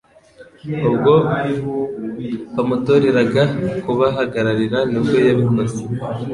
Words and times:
ubwo 0.89 1.13
bamutoreraga 2.55 3.43
kubahagararira 3.83 4.79
nibwo 4.91 5.17
yabikoze 5.27 5.79